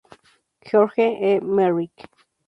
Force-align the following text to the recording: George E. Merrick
George 0.67 1.19
E. 1.29 1.39
Merrick 1.41 1.95